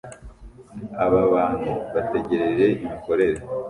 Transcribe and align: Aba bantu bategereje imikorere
Aba 1.03 1.19
bantu 1.33 1.71
bategereje 1.93 2.65
imikorere 2.83 3.39